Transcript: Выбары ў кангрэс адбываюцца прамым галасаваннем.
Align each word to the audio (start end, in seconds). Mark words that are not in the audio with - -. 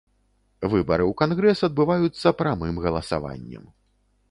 Выбары 0.71 1.03
ў 1.11 1.17
кангрэс 1.21 1.61
адбываюцца 1.67 2.35
прамым 2.41 2.83
галасаваннем. 2.89 3.71